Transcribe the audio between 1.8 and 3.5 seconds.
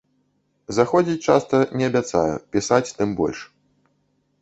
не абяцаю, пісаць, тым больш.